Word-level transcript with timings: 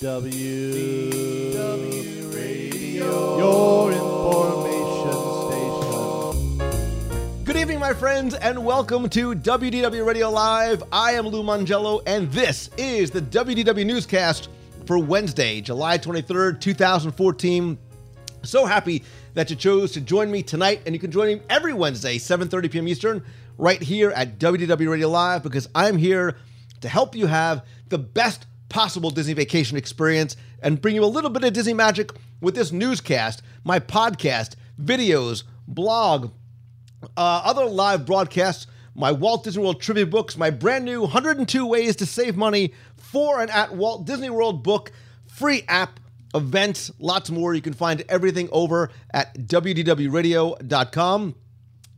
W 0.00 1.52
W 1.54 2.28
Radio, 2.28 3.36
your 3.36 3.90
information 3.90 5.12
station. 6.54 7.44
Good 7.44 7.56
evening, 7.56 7.80
my 7.80 7.92
friends, 7.92 8.34
and 8.34 8.64
welcome 8.64 9.08
to 9.08 9.34
WDW 9.34 10.06
Radio 10.06 10.30
Live. 10.30 10.84
I 10.92 11.14
am 11.14 11.26
Lou 11.26 11.42
Mongello, 11.42 12.00
and 12.06 12.30
this 12.30 12.70
is 12.78 13.10
the 13.10 13.20
WDW 13.20 13.84
newscast 13.84 14.50
for 14.86 14.98
Wednesday, 14.98 15.60
July 15.60 15.98
23rd, 15.98 16.60
2014. 16.60 17.76
So 18.44 18.66
happy 18.66 19.02
that 19.34 19.50
you 19.50 19.56
chose 19.56 19.90
to 19.92 20.00
join 20.00 20.30
me 20.30 20.44
tonight, 20.44 20.80
and 20.86 20.94
you 20.94 21.00
can 21.00 21.10
join 21.10 21.26
me 21.26 21.42
every 21.50 21.74
Wednesday, 21.74 22.18
7:30 22.18 22.70
p.m. 22.70 22.86
Eastern, 22.86 23.24
right 23.56 23.82
here 23.82 24.10
at 24.12 24.38
WDW 24.38 24.92
Radio 24.92 25.08
Live, 25.08 25.42
because 25.42 25.68
I'm 25.74 25.96
here 25.96 26.36
to 26.82 26.88
help 26.88 27.16
you 27.16 27.26
have 27.26 27.66
the 27.88 27.98
best 27.98 28.46
possible 28.68 29.10
Disney 29.10 29.34
vacation 29.34 29.76
experience 29.76 30.36
and 30.62 30.80
bring 30.80 30.94
you 30.94 31.04
a 31.04 31.06
little 31.06 31.30
bit 31.30 31.44
of 31.44 31.52
Disney 31.52 31.74
magic 31.74 32.12
with 32.40 32.54
this 32.54 32.72
newscast, 32.72 33.42
my 33.64 33.78
podcast, 33.80 34.54
videos, 34.82 35.44
blog, 35.66 36.30
uh, 37.16 37.42
other 37.44 37.64
live 37.64 38.06
broadcasts, 38.06 38.66
my 38.94 39.12
Walt 39.12 39.44
Disney 39.44 39.62
World 39.62 39.80
trivia 39.80 40.06
books, 40.06 40.36
my 40.36 40.50
brand 40.50 40.84
new 40.84 41.02
102 41.02 41.66
Ways 41.66 41.96
to 41.96 42.06
Save 42.06 42.36
Money 42.36 42.74
for 42.96 43.40
and 43.40 43.50
at 43.50 43.74
Walt 43.74 44.06
Disney 44.06 44.30
World 44.30 44.62
book, 44.62 44.92
free 45.26 45.62
app, 45.68 46.00
events, 46.34 46.90
lots 46.98 47.30
more. 47.30 47.54
You 47.54 47.62
can 47.62 47.74
find 47.74 48.04
everything 48.08 48.48
over 48.50 48.90
at 49.12 49.34
WDWRadio.com. 49.38 51.34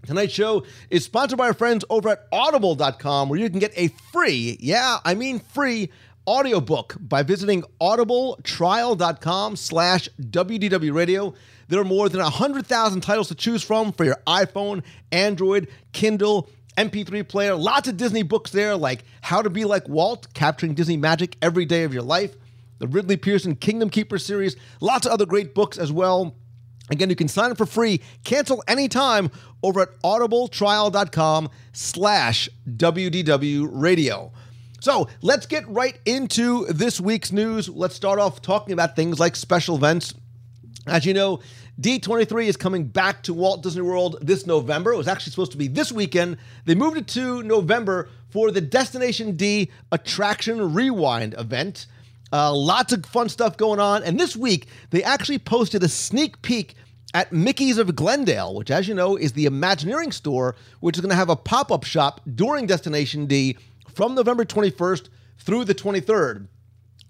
Tonight's 0.06 0.32
show 0.32 0.64
is 0.88 1.04
sponsored 1.04 1.38
by 1.38 1.48
our 1.48 1.54
friends 1.54 1.84
over 1.90 2.08
at 2.10 2.26
audible.com 2.32 3.28
where 3.28 3.38
you 3.38 3.50
can 3.50 3.58
get 3.58 3.72
a 3.76 3.88
free, 4.12 4.56
yeah, 4.60 4.98
I 5.04 5.14
mean 5.14 5.40
free 5.40 5.90
audiobook 6.26 6.96
by 7.00 7.22
visiting 7.22 7.64
audibletrial.com 7.80 9.56
slash 9.56 10.08
WDW 10.20 10.94
radio. 10.94 11.34
There 11.68 11.80
are 11.80 11.84
more 11.84 12.08
than 12.08 12.20
100,000 12.20 13.00
titles 13.00 13.28
to 13.28 13.34
choose 13.34 13.62
from 13.62 13.92
for 13.92 14.04
your 14.04 14.16
iPhone, 14.26 14.82
Android, 15.12 15.68
Kindle, 15.92 16.48
MP3 16.76 17.26
player. 17.26 17.54
Lots 17.54 17.88
of 17.88 17.96
Disney 17.96 18.22
books 18.22 18.50
there 18.50 18.76
like 18.76 19.04
How 19.20 19.42
to 19.42 19.50
Be 19.50 19.64
Like 19.64 19.88
Walt, 19.88 20.32
Capturing 20.34 20.74
Disney 20.74 20.96
Magic 20.96 21.36
Every 21.42 21.64
Day 21.64 21.84
of 21.84 21.92
Your 21.94 22.02
Life, 22.02 22.34
the 22.78 22.88
Ridley 22.88 23.16
Pearson 23.16 23.54
Kingdom 23.54 23.90
Keeper 23.90 24.18
series, 24.18 24.56
lots 24.80 25.06
of 25.06 25.12
other 25.12 25.26
great 25.26 25.54
books 25.54 25.78
as 25.78 25.92
well. 25.92 26.34
Again, 26.90 27.08
you 27.08 27.16
can 27.16 27.28
sign 27.28 27.52
up 27.52 27.58
for 27.58 27.66
free, 27.66 28.00
cancel 28.24 28.64
anytime 28.66 29.30
over 29.62 29.80
at 29.80 30.00
audibletrial.com 30.02 31.50
slash 31.72 32.48
WDW 32.68 33.68
radio. 33.70 34.32
So 34.80 35.08
let's 35.20 35.46
get 35.46 35.68
right 35.68 35.98
into 36.06 36.64
this 36.66 37.00
week's 37.00 37.32
news. 37.32 37.68
Let's 37.68 37.94
start 37.94 38.18
off 38.18 38.40
talking 38.40 38.72
about 38.72 38.96
things 38.96 39.20
like 39.20 39.36
special 39.36 39.76
events. 39.76 40.14
As 40.86 41.04
you 41.04 41.12
know, 41.12 41.40
D23 41.80 42.46
is 42.46 42.56
coming 42.56 42.86
back 42.86 43.22
to 43.24 43.34
Walt 43.34 43.62
Disney 43.62 43.82
World 43.82 44.16
this 44.22 44.46
November. 44.46 44.92
It 44.92 44.96
was 44.96 45.08
actually 45.08 45.32
supposed 45.32 45.52
to 45.52 45.58
be 45.58 45.68
this 45.68 45.92
weekend. 45.92 46.38
They 46.64 46.74
moved 46.74 46.96
it 46.96 47.06
to 47.08 47.42
November 47.42 48.08
for 48.30 48.50
the 48.50 48.62
Destination 48.62 49.36
D 49.36 49.70
Attraction 49.92 50.72
Rewind 50.72 51.34
event. 51.38 51.86
Uh, 52.32 52.54
lots 52.54 52.92
of 52.92 53.04
fun 53.04 53.28
stuff 53.28 53.58
going 53.58 53.80
on. 53.80 54.02
And 54.02 54.18
this 54.18 54.34
week, 54.34 54.66
they 54.90 55.02
actually 55.02 55.38
posted 55.38 55.82
a 55.82 55.88
sneak 55.88 56.40
peek 56.42 56.74
at 57.12 57.32
Mickey's 57.32 57.76
of 57.76 57.94
Glendale, 57.96 58.54
which, 58.54 58.70
as 58.70 58.86
you 58.86 58.94
know, 58.94 59.16
is 59.16 59.32
the 59.32 59.46
Imagineering 59.46 60.12
store, 60.12 60.54
which 60.78 60.96
is 60.96 61.00
going 61.00 61.10
to 61.10 61.16
have 61.16 61.28
a 61.28 61.36
pop 61.36 61.72
up 61.72 61.84
shop 61.84 62.20
during 62.34 62.66
Destination 62.66 63.26
D 63.26 63.56
from 63.94 64.14
November 64.14 64.44
21st 64.44 65.08
through 65.38 65.64
the 65.64 65.74
23rd. 65.74 66.48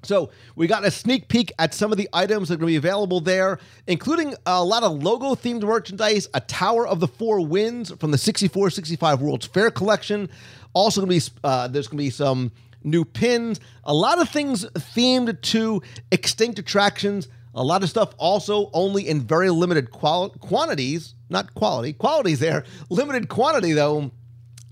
So 0.02 0.30
we 0.56 0.66
got 0.66 0.84
a 0.84 0.90
sneak 0.90 1.28
peek 1.28 1.52
at 1.58 1.74
some 1.74 1.92
of 1.92 1.98
the 1.98 2.08
items 2.12 2.48
that 2.48 2.54
are 2.54 2.56
going 2.58 2.68
to 2.68 2.72
be 2.72 2.76
available 2.76 3.20
there, 3.20 3.58
including 3.86 4.34
a 4.46 4.64
lot 4.64 4.82
of 4.82 5.02
logo 5.02 5.34
themed 5.34 5.62
merchandise, 5.62 6.26
a 6.32 6.40
Tower 6.40 6.86
of 6.86 7.00
the 7.00 7.08
Four 7.08 7.44
Winds 7.44 7.92
from 7.92 8.10
the 8.10 8.16
64-65 8.16 9.18
World's 9.18 9.46
Fair 9.46 9.70
collection. 9.70 10.28
Also 10.72 11.02
going 11.02 11.20
to 11.20 11.30
be 11.30 11.38
uh, 11.44 11.68
there's 11.68 11.88
going 11.88 11.98
to 11.98 12.04
be 12.04 12.10
some 12.10 12.52
new 12.82 13.04
pins, 13.04 13.60
a 13.84 13.92
lot 13.92 14.20
of 14.20 14.28
things 14.28 14.64
themed 14.64 15.40
to 15.42 15.82
extinct 16.10 16.58
attractions. 16.58 17.28
A 17.54 17.62
lot 17.62 17.82
of 17.82 17.90
stuff 17.90 18.14
also 18.16 18.70
only 18.72 19.08
in 19.08 19.20
very 19.20 19.50
limited 19.50 19.90
quantities, 19.90 21.14
not 21.28 21.52
quality, 21.54 21.92
qualities 21.92 22.38
there, 22.38 22.64
limited 22.88 23.28
quantity 23.28 23.72
though. 23.72 24.12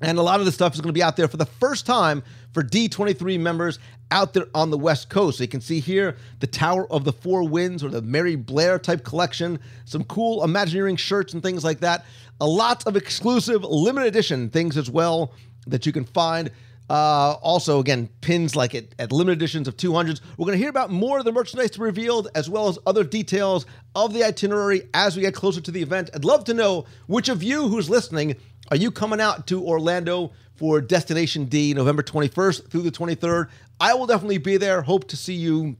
And 0.00 0.18
a 0.18 0.22
lot 0.22 0.40
of 0.40 0.46
the 0.46 0.52
stuff 0.52 0.74
is 0.74 0.80
going 0.80 0.90
to 0.90 0.98
be 0.98 1.02
out 1.02 1.16
there 1.16 1.28
for 1.28 1.36
the 1.36 1.46
first 1.46 1.84
time 1.84 2.22
for 2.52 2.62
D23 2.62 3.38
members 3.40 3.78
out 4.10 4.32
there 4.32 4.46
on 4.54 4.70
the 4.70 4.78
West 4.78 5.10
Coast. 5.10 5.38
So 5.38 5.44
you 5.44 5.48
can 5.48 5.60
see 5.60 5.80
here 5.80 6.16
the 6.40 6.46
Tower 6.46 6.90
of 6.92 7.04
the 7.04 7.12
Four 7.12 7.48
Winds 7.48 7.82
or 7.82 7.88
the 7.88 8.02
Mary 8.02 8.36
Blair 8.36 8.78
type 8.78 9.04
collection, 9.04 9.58
some 9.84 10.04
cool 10.04 10.44
Imagineering 10.44 10.96
shirts 10.96 11.34
and 11.34 11.42
things 11.42 11.64
like 11.64 11.80
that. 11.80 12.04
A 12.40 12.46
lot 12.46 12.86
of 12.86 12.96
exclusive 12.96 13.64
limited 13.64 14.08
edition 14.08 14.50
things 14.50 14.76
as 14.76 14.88
well 14.88 15.32
that 15.66 15.84
you 15.84 15.92
can 15.92 16.04
find. 16.04 16.50
Uh, 16.90 17.36
also, 17.42 17.80
again, 17.80 18.08
pins 18.22 18.56
like 18.56 18.74
it 18.74 18.94
at 18.98 19.12
limited 19.12 19.36
editions 19.36 19.68
of 19.68 19.76
200s. 19.76 20.22
We're 20.38 20.46
going 20.46 20.56
to 20.56 20.62
hear 20.62 20.70
about 20.70 20.90
more 20.90 21.18
of 21.18 21.26
the 21.26 21.32
merchandise 21.32 21.70
to 21.72 21.80
be 21.80 21.84
revealed, 21.84 22.28
as 22.34 22.48
well 22.48 22.68
as 22.68 22.78
other 22.86 23.04
details 23.04 23.66
of 23.94 24.14
the 24.14 24.24
itinerary 24.24 24.88
as 24.94 25.14
we 25.14 25.22
get 25.22 25.34
closer 25.34 25.60
to 25.60 25.70
the 25.70 25.82
event. 25.82 26.08
I'd 26.14 26.24
love 26.24 26.44
to 26.44 26.54
know 26.54 26.86
which 27.06 27.28
of 27.28 27.42
you 27.42 27.68
who's 27.68 27.90
listening 27.90 28.36
are 28.70 28.76
you 28.76 28.90
coming 28.90 29.20
out 29.20 29.46
to 29.48 29.64
Orlando 29.64 30.32
for 30.56 30.80
Destination 30.80 31.46
D 31.46 31.72
November 31.74 32.02
21st 32.02 32.68
through 32.68 32.82
the 32.82 32.90
23rd? 32.90 33.48
I 33.80 33.94
will 33.94 34.06
definitely 34.06 34.38
be 34.38 34.56
there. 34.56 34.82
Hope 34.82 35.08
to 35.08 35.16
see 35.16 35.34
you 35.34 35.76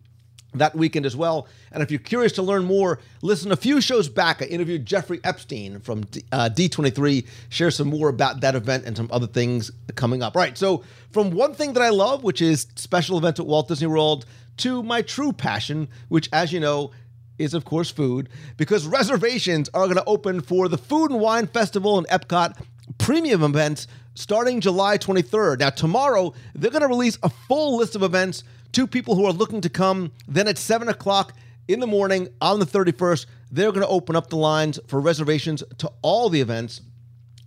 that 0.54 0.74
weekend 0.74 1.04
as 1.04 1.14
well. 1.14 1.46
And 1.72 1.82
if 1.82 1.90
you're 1.90 2.00
curious 2.00 2.32
to 2.32 2.42
learn 2.42 2.64
more, 2.64 3.00
listen 3.20 3.52
a 3.52 3.56
few 3.56 3.80
shows 3.80 4.08
back. 4.08 4.40
I 4.40 4.46
interviewed 4.46 4.86
Jeffrey 4.86 5.20
Epstein 5.22 5.80
from 5.80 6.02
D- 6.06 6.24
uh, 6.32 6.48
D23, 6.50 7.26
share 7.50 7.70
some 7.70 7.88
more 7.88 8.08
about 8.08 8.40
that 8.40 8.54
event 8.54 8.84
and 8.86 8.96
some 8.96 9.08
other 9.12 9.26
things 9.26 9.70
coming 9.94 10.22
up. 10.22 10.34
Right. 10.34 10.56
So, 10.56 10.84
from 11.10 11.30
one 11.30 11.54
thing 11.54 11.74
that 11.74 11.82
I 11.82 11.90
love, 11.90 12.22
which 12.24 12.40
is 12.40 12.66
special 12.76 13.18
events 13.18 13.40
at 13.40 13.46
Walt 13.46 13.68
Disney 13.68 13.86
World, 13.88 14.24
to 14.58 14.82
my 14.82 15.02
true 15.02 15.32
passion, 15.32 15.88
which, 16.08 16.28
as 16.32 16.52
you 16.52 16.60
know, 16.60 16.92
is 17.38 17.54
of 17.54 17.64
course 17.64 17.90
food, 17.90 18.28
because 18.56 18.86
reservations 18.86 19.68
are 19.74 19.84
going 19.84 19.96
to 19.96 20.04
open 20.04 20.40
for 20.40 20.68
the 20.68 20.78
Food 20.78 21.10
and 21.10 21.20
Wine 21.20 21.46
Festival 21.46 21.98
in 21.98 22.04
Epcot 22.06 22.60
premium 22.98 23.42
events 23.42 23.86
starting 24.14 24.60
July 24.60 24.98
23rd. 24.98 25.60
Now, 25.60 25.70
tomorrow, 25.70 26.34
they're 26.54 26.70
going 26.70 26.82
to 26.82 26.88
release 26.88 27.18
a 27.22 27.30
full 27.30 27.76
list 27.76 27.94
of 27.94 28.02
events 28.02 28.44
to 28.72 28.86
people 28.86 29.14
who 29.14 29.24
are 29.24 29.32
looking 29.32 29.60
to 29.60 29.68
come. 29.68 30.12
Then 30.26 30.48
at 30.48 30.58
7 30.58 30.88
o'clock 30.88 31.34
in 31.68 31.80
the 31.80 31.86
morning 31.86 32.28
on 32.40 32.58
the 32.58 32.66
31st, 32.66 33.26
they're 33.50 33.72
going 33.72 33.86
to 33.86 33.88
open 33.88 34.16
up 34.16 34.28
the 34.28 34.36
lines 34.36 34.78
for 34.86 35.00
reservations 35.00 35.62
to 35.78 35.90
all 36.02 36.28
the 36.28 36.40
events. 36.40 36.80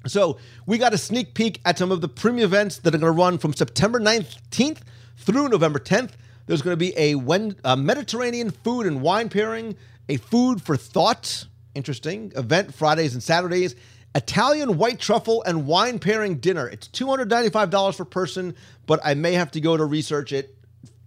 So 0.07 0.38
we 0.66 0.78
got 0.78 0.94
a 0.94 0.97
sneak 0.97 1.34
peek 1.34 1.59
at 1.66 1.78
some 1.78 1.91
of 1.91 2.01
the 2.01 2.07
premium 2.07 2.45
events 2.45 2.78
that 2.79 2.95
are 2.95 2.97
going 2.97 3.13
to 3.13 3.19
run 3.19 3.38
from 3.38 3.53
September 3.53 4.00
19th 4.00 4.79
through 5.18 5.50
November 5.50 5.78
10th. 5.78 6.12
There's 6.47 6.62
going 6.62 6.73
to 6.73 6.78
be 6.78 6.97
a, 6.97 7.13
a 7.63 7.78
Mediterranean 7.78 8.50
food 8.50 8.88
and 8.88 9.01
wine 9.01 9.29
pairing, 9.29 9.75
a 10.09 10.18
food 10.18 10.62
for 10.62 10.75
thought, 10.75 11.45
interesting 11.75 12.31
event 12.35 12.73
Fridays 12.73 13.13
and 13.13 13.22
Saturdays, 13.22 13.75
Italian 14.14 14.78
white 14.78 15.00
truffle 15.00 15.44
and 15.44 15.66
wine 15.66 16.00
pairing 16.00 16.38
dinner. 16.38 16.68
It's 16.68 16.88
$295 16.90 17.98
per 17.98 18.06
person, 18.06 18.56
but 18.86 19.00
I 19.04 19.14
may 19.14 19.34
have 19.34 19.52
to 19.52 19.62
go 19.62 19.78
to 19.78 19.86
research 19.86 20.34
it 20.34 20.58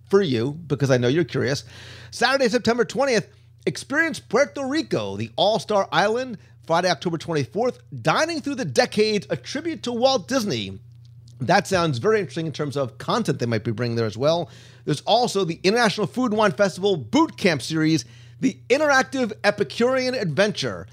for 0.09 0.23
you 0.23 0.53
because 0.53 0.91
I 0.91 0.97
know 0.97 1.09
you're 1.09 1.25
curious. 1.25 1.65
Saturday, 2.11 2.49
September 2.49 2.85
20th, 2.85 3.27
experience 3.67 4.21
Puerto 4.21 4.65
Rico, 4.67 5.17
the 5.17 5.31
All 5.37 5.59
Star 5.59 5.89
Island. 5.93 6.39
Friday, 6.67 6.89
October 6.89 7.19
24th, 7.19 7.79
Dining 8.01 8.41
Through 8.41 8.55
the 8.55 8.65
Decades, 8.65 9.27
a 9.29 9.37
tribute 9.37 9.83
to 9.83 9.93
Walt 9.93 10.29
Disney. 10.29 10.79
That 11.41 11.67
sounds 11.67 11.99
very 11.99 12.21
interesting 12.21 12.47
in 12.47 12.53
terms 12.53 12.77
of 12.77 12.97
content 12.97 13.39
they 13.39 13.47
might 13.47 13.65
be 13.65 13.71
bringing 13.71 13.97
there 13.97 14.07
as 14.07 14.17
well. 14.17 14.49
There's 14.87 15.03
also 15.03 15.45
the 15.45 15.61
International 15.63 16.07
Food 16.07 16.31
and 16.31 16.39
Wine 16.39 16.53
Festival 16.53 16.97
Boot 16.97 17.37
Camp 17.37 17.61
Series, 17.61 18.07
the 18.41 18.57
Interactive 18.71 19.33
Epicurean 19.45 20.15
Adventure. 20.15 20.87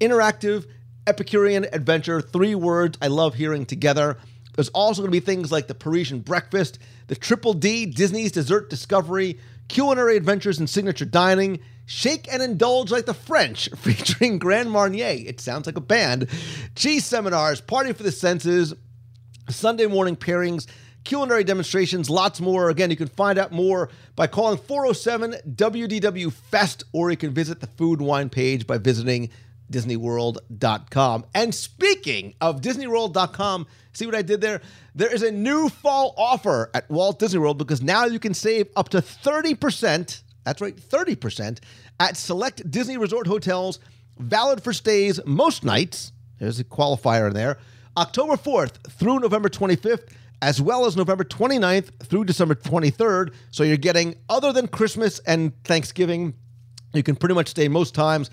Interactive 0.00 0.66
Epicurean 1.06 1.66
Adventure, 1.72 2.20
three 2.20 2.54
words 2.54 2.96
I 3.02 3.08
love 3.08 3.34
hearing 3.34 3.66
together. 3.66 4.18
There's 4.54 4.68
also 4.68 5.02
going 5.02 5.10
to 5.10 5.20
be 5.20 5.24
things 5.24 5.50
like 5.50 5.66
the 5.66 5.74
Parisian 5.74 6.20
Breakfast, 6.20 6.78
the 7.08 7.16
Triple 7.16 7.54
D, 7.54 7.86
Disney's 7.86 8.32
Dessert 8.32 8.70
Discovery, 8.70 9.38
Culinary 9.68 10.16
Adventures 10.16 10.58
and 10.58 10.68
Signature 10.68 11.04
Dining, 11.04 11.60
Shake 11.86 12.32
and 12.32 12.42
Indulge 12.42 12.90
Like 12.90 13.06
the 13.06 13.14
French, 13.14 13.68
featuring 13.76 14.38
Grand 14.38 14.70
Marnier. 14.70 15.24
It 15.26 15.40
sounds 15.40 15.66
like 15.66 15.76
a 15.76 15.80
band. 15.80 16.28
Cheese 16.76 17.04
seminars, 17.04 17.60
Party 17.60 17.92
for 17.92 18.02
the 18.02 18.12
Senses, 18.12 18.74
Sunday 19.48 19.86
morning 19.86 20.14
pairings, 20.14 20.66
culinary 21.04 21.42
demonstrations, 21.42 22.08
lots 22.08 22.40
more. 22.40 22.70
Again, 22.70 22.90
you 22.90 22.96
can 22.96 23.08
find 23.08 23.38
out 23.38 23.50
more 23.50 23.88
by 24.14 24.26
calling 24.26 24.58
407 24.58 25.34
WDW 25.56 26.32
Fest, 26.32 26.84
or 26.92 27.10
you 27.10 27.16
can 27.16 27.32
visit 27.32 27.60
the 27.60 27.66
food 27.66 27.98
and 27.98 28.08
wine 28.08 28.28
page 28.28 28.66
by 28.66 28.78
visiting 28.78 29.30
disneyworld.com. 29.72 31.24
And 31.34 31.54
speaking 31.54 32.34
of 32.40 32.60
disneyworld.com, 32.60 33.66
see 33.92 34.06
what 34.06 34.14
I 34.14 34.22
did 34.22 34.40
there? 34.40 34.60
There 34.94 35.12
is 35.12 35.22
a 35.22 35.32
new 35.32 35.68
fall 35.68 36.14
offer 36.16 36.70
at 36.74 36.88
Walt 36.90 37.18
Disney 37.18 37.40
World 37.40 37.58
because 37.58 37.82
now 37.82 38.04
you 38.04 38.18
can 38.18 38.34
save 38.34 38.68
up 38.76 38.90
to 38.90 38.98
30%, 38.98 40.22
that's 40.44 40.60
right, 40.60 40.76
30% 40.76 41.58
at 41.98 42.16
select 42.16 42.70
Disney 42.70 42.96
Resort 42.96 43.26
hotels, 43.26 43.80
valid 44.18 44.62
for 44.62 44.72
stays 44.72 45.20
most 45.24 45.64
nights. 45.64 46.12
There's 46.38 46.60
a 46.60 46.64
qualifier 46.64 47.28
in 47.28 47.34
there. 47.34 47.58
October 47.96 48.34
4th 48.34 48.90
through 48.92 49.20
November 49.20 49.48
25th, 49.48 50.08
as 50.40 50.60
well 50.60 50.86
as 50.86 50.96
November 50.96 51.24
29th 51.24 52.04
through 52.04 52.24
December 52.24 52.54
23rd. 52.54 53.32
So 53.50 53.62
you're 53.62 53.76
getting, 53.76 54.16
other 54.28 54.52
than 54.52 54.66
Christmas 54.66 55.20
and 55.20 55.52
Thanksgiving, 55.64 56.34
you 56.92 57.02
can 57.02 57.16
pretty 57.16 57.34
much 57.34 57.48
stay 57.48 57.68
most 57.68 57.94
times 57.94 58.30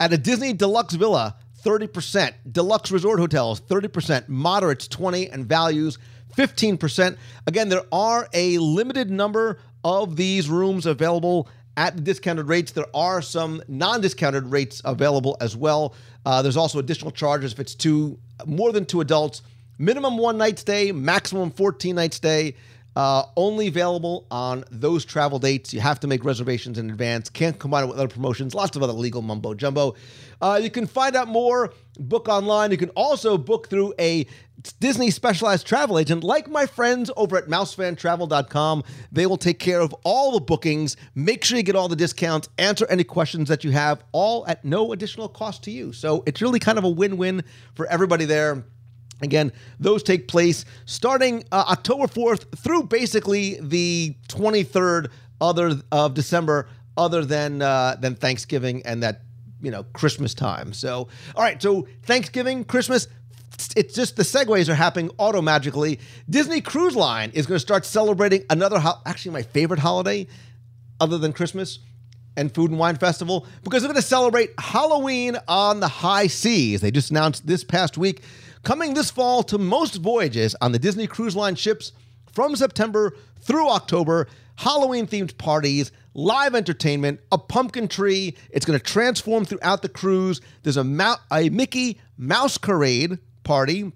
at 0.00 0.12
a 0.12 0.18
Disney 0.18 0.52
Deluxe 0.52 0.94
Villa, 0.94 1.36
30%. 1.64 2.32
Deluxe 2.50 2.90
Resort 2.90 3.18
Hotels, 3.18 3.60
30%. 3.60 4.28
Moderates, 4.28 4.88
20 4.88 5.28
and 5.30 5.46
values, 5.46 5.98
15%. 6.36 7.16
Again, 7.46 7.68
there 7.68 7.82
are 7.90 8.28
a 8.32 8.58
limited 8.58 9.10
number 9.10 9.58
of 9.84 10.16
these 10.16 10.48
rooms 10.48 10.86
available 10.86 11.48
at 11.76 12.02
discounted 12.02 12.48
rates. 12.48 12.72
There 12.72 12.86
are 12.94 13.22
some 13.22 13.62
non-discounted 13.68 14.46
rates 14.46 14.82
available 14.84 15.36
as 15.40 15.56
well. 15.56 15.94
Uh, 16.26 16.42
there's 16.42 16.56
also 16.56 16.78
additional 16.78 17.10
charges 17.10 17.52
if 17.52 17.60
it's 17.60 17.74
two 17.74 18.18
more 18.46 18.72
than 18.72 18.84
two 18.84 19.00
adults. 19.00 19.42
Minimum 19.78 20.18
one 20.18 20.38
night 20.38 20.58
stay, 20.58 20.90
maximum 20.90 21.50
14 21.52 21.94
night 21.94 22.12
stay. 22.14 22.56
Uh, 22.98 23.22
only 23.36 23.68
available 23.68 24.26
on 24.28 24.64
those 24.72 25.04
travel 25.04 25.38
dates. 25.38 25.72
You 25.72 25.78
have 25.78 26.00
to 26.00 26.08
make 26.08 26.24
reservations 26.24 26.78
in 26.78 26.90
advance. 26.90 27.30
Can't 27.30 27.56
combine 27.56 27.84
it 27.84 27.86
with 27.86 27.96
other 27.96 28.08
promotions. 28.08 28.56
Lots 28.56 28.76
of 28.76 28.82
other 28.82 28.92
legal 28.92 29.22
mumbo 29.22 29.54
jumbo. 29.54 29.94
Uh, 30.42 30.58
you 30.60 30.68
can 30.68 30.84
find 30.84 31.14
out 31.14 31.28
more, 31.28 31.72
book 31.96 32.28
online. 32.28 32.72
You 32.72 32.76
can 32.76 32.88
also 32.96 33.38
book 33.38 33.70
through 33.70 33.94
a 34.00 34.26
Disney 34.80 35.12
specialized 35.12 35.64
travel 35.64 35.96
agent 35.96 36.24
like 36.24 36.50
my 36.50 36.66
friends 36.66 37.08
over 37.16 37.36
at 37.36 37.46
mousefantravel.com. 37.46 38.82
They 39.12 39.26
will 39.26 39.36
take 39.36 39.60
care 39.60 39.80
of 39.80 39.94
all 40.02 40.32
the 40.32 40.40
bookings, 40.40 40.96
make 41.14 41.44
sure 41.44 41.56
you 41.56 41.62
get 41.62 41.76
all 41.76 41.86
the 41.86 41.94
discounts, 41.94 42.48
answer 42.58 42.84
any 42.90 43.04
questions 43.04 43.48
that 43.48 43.62
you 43.62 43.70
have, 43.70 44.02
all 44.10 44.44
at 44.48 44.64
no 44.64 44.92
additional 44.92 45.28
cost 45.28 45.62
to 45.62 45.70
you. 45.70 45.92
So 45.92 46.24
it's 46.26 46.42
really 46.42 46.58
kind 46.58 46.78
of 46.78 46.82
a 46.82 46.88
win 46.88 47.16
win 47.16 47.44
for 47.76 47.86
everybody 47.86 48.24
there. 48.24 48.64
Again, 49.20 49.52
those 49.80 50.02
take 50.02 50.28
place 50.28 50.64
starting 50.86 51.44
uh, 51.50 51.64
October 51.68 52.04
4th 52.04 52.56
through 52.58 52.84
basically 52.84 53.58
the 53.60 54.14
23rd 54.28 55.08
other 55.40 55.80
of 55.92 56.14
December, 56.14 56.68
other 56.96 57.24
than 57.24 57.62
uh, 57.62 57.96
than 58.00 58.14
Thanksgiving 58.14 58.82
and 58.84 59.02
that 59.02 59.22
you 59.62 59.70
know 59.70 59.84
Christmas 59.92 60.34
time. 60.34 60.72
So, 60.72 61.08
all 61.34 61.42
right, 61.42 61.60
so 61.60 61.86
Thanksgiving, 62.02 62.64
Christmas. 62.64 63.08
It's 63.74 63.92
just 63.92 64.14
the 64.14 64.22
segues 64.22 64.68
are 64.68 64.74
happening 64.74 65.10
auto 65.18 65.42
magically. 65.42 65.98
Disney 66.30 66.60
Cruise 66.60 66.94
Line 66.94 67.32
is 67.34 67.44
going 67.44 67.56
to 67.56 67.60
start 67.60 67.84
celebrating 67.84 68.44
another, 68.50 68.78
ho- 68.78 69.00
actually 69.04 69.32
my 69.32 69.42
favorite 69.42 69.80
holiday, 69.80 70.28
other 71.00 71.18
than 71.18 71.32
Christmas 71.32 71.80
and 72.36 72.54
Food 72.54 72.70
and 72.70 72.78
Wine 72.78 72.94
Festival, 72.94 73.46
because 73.64 73.82
they're 73.82 73.90
going 73.90 74.00
to 74.00 74.06
celebrate 74.06 74.50
Halloween 74.58 75.36
on 75.48 75.80
the 75.80 75.88
high 75.88 76.28
seas. 76.28 76.80
They 76.82 76.92
just 76.92 77.10
announced 77.10 77.48
this 77.48 77.64
past 77.64 77.98
week 77.98 78.22
Coming 78.62 78.94
this 78.94 79.10
fall 79.10 79.42
to 79.44 79.58
most 79.58 79.96
voyages 79.96 80.54
on 80.60 80.72
the 80.72 80.78
Disney 80.78 81.06
Cruise 81.06 81.36
Line 81.36 81.54
ships 81.54 81.92
from 82.32 82.56
September 82.56 83.16
through 83.40 83.68
October, 83.68 84.26
Halloween 84.56 85.06
themed 85.06 85.38
parties, 85.38 85.92
live 86.14 86.54
entertainment, 86.54 87.20
a 87.30 87.38
pumpkin 87.38 87.88
tree. 87.88 88.36
It's 88.50 88.66
going 88.66 88.78
to 88.78 88.84
transform 88.84 89.44
throughout 89.44 89.82
the 89.82 89.88
cruise. 89.88 90.40
There's 90.62 90.76
a, 90.76 91.16
a 91.32 91.48
Mickey 91.50 92.00
Masquerade 92.16 93.18
party, 93.44 93.92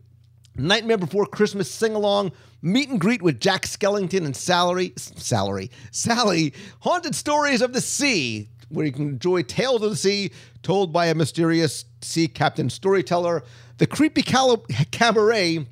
Nightmare 0.55 0.99
Before 0.99 1.27
Christmas 1.27 1.71
sing 1.71 1.95
along, 1.95 2.33
meet 2.63 2.89
and 2.89 3.01
greet 3.01 3.23
with 3.23 3.41
Jack 3.41 3.63
Skellington 3.63 4.25
and 4.25 4.37
Salary, 4.37 4.93
Salary, 4.97 5.71
Sally, 5.91 6.55
haunted 6.81 7.15
stories 7.15 7.61
of 7.61 7.73
the 7.73 7.81
sea, 7.81 8.49
where 8.73 8.87
you 8.87 8.93
can 8.93 9.09
enjoy 9.09 9.43
tales 9.43 9.83
of 9.83 9.91
the 9.91 9.97
sea 9.97 10.31
told 10.63 10.93
by 10.93 11.07
a 11.07 11.15
mysterious 11.15 11.85
sea 12.01 12.29
captain 12.29 12.71
storyteller 12.71 13.43
the 13.79 13.87
Creepy 13.89 14.23
Cabaret, 14.23 15.67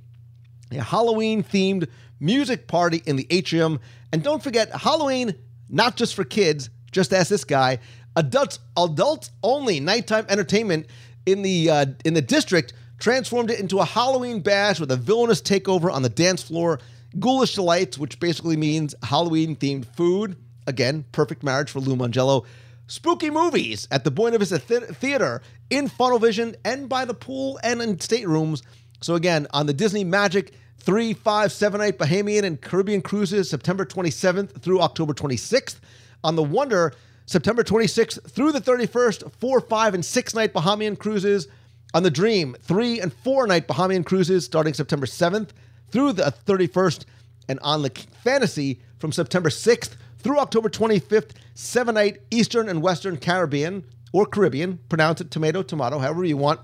a 0.72 0.82
Halloween 0.82 1.44
themed 1.44 1.86
music 2.18 2.66
party 2.66 3.02
in 3.06 3.14
the 3.14 3.26
atrium. 3.30 3.78
And 4.12 4.22
don't 4.22 4.42
forget, 4.42 4.68
Halloween, 4.72 5.36
not 5.68 5.94
just 5.94 6.16
for 6.16 6.24
kids, 6.24 6.70
just 6.90 7.12
ask 7.12 7.28
this 7.28 7.44
guy, 7.44 7.78
adults, 8.16 8.58
adults 8.76 9.30
only 9.44 9.78
nighttime 9.78 10.26
entertainment 10.28 10.86
in 11.24 11.42
the, 11.42 11.70
uh, 11.70 11.86
in 12.04 12.14
the 12.14 12.22
district 12.22 12.72
transformed 12.98 13.50
it 13.50 13.60
into 13.60 13.78
a 13.78 13.84
Halloween 13.84 14.40
bash 14.40 14.80
with 14.80 14.90
a 14.90 14.96
villainous 14.96 15.40
takeover 15.40 15.92
on 15.92 16.02
the 16.02 16.08
dance 16.08 16.42
floor, 16.42 16.80
ghoulish 17.18 17.54
delights, 17.54 17.96
which 17.96 18.18
basically 18.18 18.56
means 18.56 18.94
Halloween 19.04 19.54
themed 19.54 19.84
food. 19.84 20.36
Again, 20.66 21.04
perfect 21.12 21.42
marriage 21.42 21.70
for 21.70 21.78
Lou 21.80 21.96
Mongello 21.96 22.44
spooky 22.90 23.30
movies 23.30 23.86
at 23.92 24.02
the 24.02 24.10
Buena 24.10 24.36
Vista 24.36 24.58
Theater 24.58 25.40
in 25.70 25.88
Funnel 25.88 26.18
Vision 26.18 26.56
and 26.64 26.88
by 26.88 27.04
the 27.04 27.14
pool 27.14 27.60
and 27.62 27.80
in 27.80 27.96
staterooms. 27.98 28.62
So 29.00 29.14
again, 29.14 29.46
on 29.52 29.66
the 29.66 29.72
Disney 29.72 30.02
Magic 30.02 30.54
3, 30.78 31.14
5, 31.14 31.52
7, 31.52 31.80
8 31.80 31.98
Bahamian 31.98 32.42
and 32.42 32.60
Caribbean 32.60 33.00
cruises, 33.00 33.48
September 33.48 33.84
27th 33.84 34.60
through 34.60 34.80
October 34.80 35.14
26th. 35.14 35.76
On 36.24 36.34
the 36.34 36.42
Wonder, 36.42 36.92
September 37.26 37.62
26th 37.62 38.28
through 38.28 38.50
the 38.50 38.60
31st, 38.60 39.32
4, 39.38 39.60
5, 39.60 39.94
and 39.94 40.04
6 40.04 40.34
night 40.34 40.52
Bahamian 40.52 40.98
cruises. 40.98 41.46
On 41.94 42.02
the 42.02 42.10
Dream, 42.10 42.56
3 42.60 43.00
and 43.00 43.12
4 43.12 43.46
night 43.46 43.68
Bahamian 43.68 44.04
cruises 44.04 44.44
starting 44.44 44.74
September 44.74 45.06
7th 45.06 45.50
through 45.92 46.12
the 46.14 46.34
31st. 46.44 47.04
And 47.48 47.60
on 47.60 47.82
the 47.82 47.90
Fantasy 48.24 48.80
from 48.98 49.12
September 49.12 49.48
6th 49.48 49.90
through 50.20 50.38
October 50.38 50.68
25th, 50.68 51.30
seven 51.54 51.94
night 51.94 52.18
Eastern 52.30 52.68
and 52.68 52.82
Western 52.82 53.16
Caribbean 53.16 53.84
or 54.12 54.26
Caribbean. 54.26 54.78
Pronounce 54.88 55.20
it 55.20 55.30
tomato, 55.30 55.62
tomato, 55.62 55.98
however 55.98 56.24
you 56.24 56.36
want. 56.36 56.60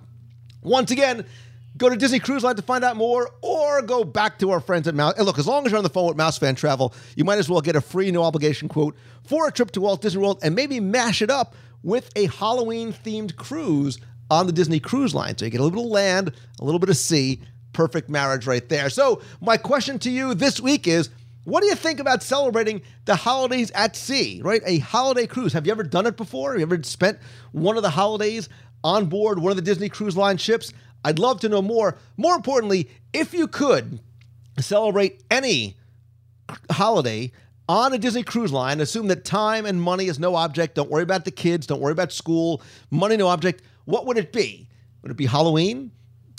Once 0.63 0.91
again, 0.91 1.25
go 1.77 1.89
to 1.89 1.97
Disney 1.97 2.19
Cruise 2.19 2.45
Line 2.45 2.57
to 2.57 2.63
find 2.63 2.85
out 2.85 2.97
more 2.97 3.31
or 3.43 3.83
go 3.83 4.05
back 4.05 4.39
to 4.41 4.51
our 4.51 4.61
friends 4.61 4.89
at 4.89 4.95
Mouse. 4.95 5.15
And 5.17 5.27
look, 5.27 5.39
as 5.39 5.47
long 5.47 5.65
as 5.65 5.73
you're 5.73 5.79
on 5.79 5.85
the 5.85 5.91
phone 5.91 6.09
with 6.09 6.17
Mouse 6.17 6.39
Fan 6.39 6.55
Travel, 6.55 6.95
you 7.15 7.25
might 7.25 7.39
as 7.39 7.49
well 7.49 7.61
get 7.61 7.77
a 7.77 7.81
free 7.81 8.11
no 8.11 8.23
obligation 8.23 8.69
quote 8.69 8.97
for 9.25 9.49
a 9.49 9.53
trip 9.53 9.71
to 9.73 9.81
Walt 9.81 10.03
Disney 10.03 10.21
World 10.21 10.41
and 10.43 10.55
maybe 10.55 10.81
mash 10.81 11.23
it 11.23 11.31
up 11.31 11.55
with 11.83 12.11
a 12.17 12.27
Halloween 12.27 12.93
themed 12.93 13.37
cruise 13.37 13.99
on 14.31 14.47
the 14.47 14.53
Disney 14.53 14.81
Cruise 14.81 15.15
Line. 15.15 15.39
So 15.39 15.45
you 15.45 15.51
get 15.51 15.61
a 15.61 15.65
little 15.65 15.79
bit 15.79 15.87
of 15.87 15.93
land, 15.93 16.33
a 16.61 16.65
little 16.65 16.81
bit 16.81 16.91
of 16.91 16.97
sea. 16.97 17.41
Perfect 17.73 18.09
marriage 18.09 18.47
right 18.47 18.67
there. 18.69 18.89
So, 18.89 19.21
my 19.41 19.59
question 19.59 19.99
to 19.99 20.11
you 20.11 20.33
this 20.33 20.59
week 20.59 20.89
is 20.89 21.11
what 21.47 21.61
do 21.61 21.69
you 21.69 21.77
think 21.77 22.01
about 22.01 22.25
celebrating 22.25 22.83
the 23.05 23.15
holidays 23.15 23.71
at 23.71 23.95
sea, 23.95 24.41
right? 24.43 24.61
A 24.67 24.79
holiday 24.79 25.29
cruise. 25.29 25.53
Have 25.53 25.65
you 25.65 25.71
ever 25.71 25.85
done 25.85 26.05
it 26.05 26.17
before? 26.17 26.51
Have 26.51 26.59
you 26.59 26.67
ever 26.67 26.83
spent 26.83 27.21
one 27.53 27.77
of 27.77 27.85
the 27.85 27.91
holidays 27.91 28.49
on 28.83 29.07
board 29.07 29.39
one 29.39 29.53
of 29.53 29.57
the 29.57 29.63
Disney 29.63 29.89
Cruise 29.89 30.17
Line 30.17 30.39
ships? 30.39 30.73
I'd 31.05 31.21
love 31.21 31.39
to 31.43 31.49
know 31.49 31.63
more. 31.63 31.99
More 32.17 32.35
importantly, 32.35 32.91
if 33.13 33.33
you 33.33 33.47
could 33.47 34.01
celebrate 34.59 35.23
any 35.31 35.77
holiday 36.69 37.31
on 37.69 37.93
a 37.93 37.99
Disney 37.99 38.25
Cruise 38.25 38.51
Line, 38.51 38.81
assume 38.81 39.07
that 39.07 39.25
time 39.25 39.67
and 39.67 39.81
money 39.81 40.07
is 40.07 40.19
no 40.19 40.35
object. 40.35 40.75
Don't 40.75 40.91
worry 40.91 41.05
about 41.05 41.25
the 41.25 41.31
kids. 41.31 41.69
Don't 41.69 41.81
worry 41.81 41.93
about 41.93 42.11
school. 42.11 42.61
Money, 42.91 43.17
no 43.17 43.29
object. 43.29 43.63
What 43.85 44.05
would 44.07 44.19
it 44.19 44.33
be? 44.33 44.69
Would 45.03 45.13
it 45.13 45.17
be 45.17 45.27
Halloween, 45.27 45.93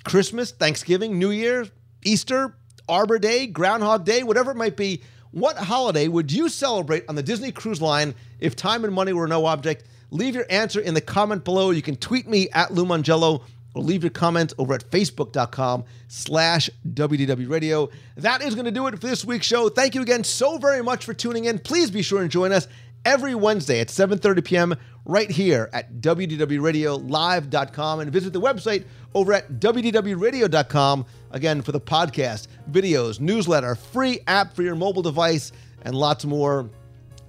Christmas, 0.03 0.51
Thanksgiving, 0.51 1.17
New 1.17 1.31
Year, 1.31 1.65
Easter, 2.03 2.57
Arbor 2.89 3.20
Day, 3.20 3.48
Groundhog 3.48 4.06
Day, 4.06 4.24
whatever 4.24 4.51
it 4.51 4.58
might 4.58 4.77
be. 4.77 5.01
What 5.32 5.58
holiday 5.58 6.08
would 6.08 6.32
you 6.32 6.50
celebrate 6.50 7.03
on 7.10 7.15
the 7.15 7.24
Disney 7.24 7.51
Cruise 7.51 7.82
Line 7.82 8.15
if 8.39 8.56
time 8.56 8.84
and 8.86 8.94
money 8.94 9.13
were 9.13 9.27
no 9.27 9.46
object? 9.46 9.84
Leave 10.10 10.36
your 10.36 10.46
answer 10.50 10.79
in 10.79 10.94
the 10.94 11.01
comment 11.01 11.44
below. 11.44 11.72
You 11.72 11.82
can 11.82 11.98
tweet 11.98 12.27
me 12.27 12.50
at 12.53 12.74
Lou 12.74 12.86
Mongello 12.86 13.44
or 13.74 13.82
leave 13.82 14.03
your 14.03 14.10
comment 14.10 14.53
over 14.58 14.74
at 14.74 14.89
facebook.com 14.89 15.84
slash 16.08 16.70
WDW 16.94 17.50
Radio. 17.50 17.89
That 18.15 18.41
is 18.41 18.56
going 18.56 18.65
to 18.65 18.72
do 18.72 18.88
it 18.88 19.00
for 19.00 19.08
this 19.08 19.25
week's 19.25 19.46
show. 19.46 19.70
Thank 19.70 19.96
you 19.96 20.01
again 20.01 20.24
so 20.24 20.58
very 20.58 20.82
much 20.82 21.06
for 21.06 21.13
tuning 21.13 21.46
in. 21.46 21.60
Please 21.60 21.91
be 21.91 22.01
sure 22.01 22.22
and 22.22 22.32
join 22.32 22.51
us 22.51 22.67
every 23.07 23.33
Wednesday 23.33 23.79
at 23.79 23.87
7.30 23.87 24.43
p.m. 24.43 24.75
right 25.05 25.31
here 25.31 25.69
at 25.71 26.01
WDWRadioLive.com 26.01 27.99
and 28.01 28.11
visit 28.11 28.33
the 28.33 28.41
website 28.41 28.83
over 29.15 29.31
at 29.31 29.61
WDWRadio.com, 29.61 31.05
again, 31.31 31.61
for 31.61 31.71
the 31.71 31.79
podcast, 31.79 32.47
videos, 32.69 33.21
newsletter, 33.21 33.75
free 33.75 34.19
app 34.27 34.53
for 34.53 34.61
your 34.61 34.75
mobile 34.75 35.01
device, 35.01 35.53
and 35.83 35.95
lots 35.95 36.25
more. 36.25 36.69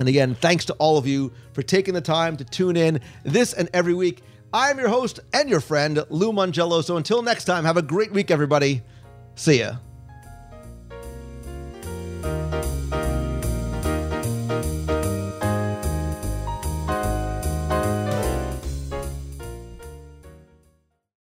And 0.01 0.09
again, 0.09 0.35
thanks 0.35 0.65
to 0.65 0.73
all 0.75 0.99
of 0.99 1.07
you 1.07 1.33
for 1.53 1.63
taking 1.63 1.95
the 1.95 2.01
time 2.01 2.37
to 2.39 2.45
tune 2.45 2.77
in 2.77 3.01
this 3.23 3.53
and 3.53 3.71
every 3.73 3.95
week. 3.95 4.23
I'm 4.53 4.79
your 4.79 4.89
host 4.89 5.21
and 5.33 5.49
your 5.49 5.61
friend, 5.61 6.05
Lou 6.11 6.33
Mongello. 6.33 6.83
So 6.83 6.97
until 6.97 7.23
next 7.23 7.45
time, 7.45 7.65
have 7.65 7.77
a 7.77 7.83
great 7.83 8.11
week, 8.11 8.33
everybody. 8.33 8.83
See 9.37 9.61
ya. 9.61 9.77